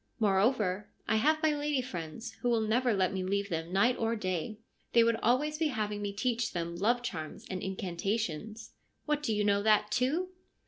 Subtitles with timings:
[0.19, 4.15] Moreover, I have my lady friends, who will never let me leave them night or
[4.15, 4.57] day.
[4.93, 8.73] They would always be having me teach them love charms and incantations/'
[9.05, 10.29] What, do you know that, too